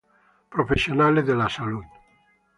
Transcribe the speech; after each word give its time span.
Profesionales 0.51 1.27
de 1.27 1.35
la 1.43 1.47
salud 1.47 1.83